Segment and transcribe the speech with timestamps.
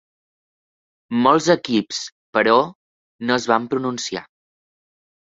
[1.27, 2.01] Molts equips,
[2.39, 2.57] però,
[3.29, 4.29] no es van pronunciar.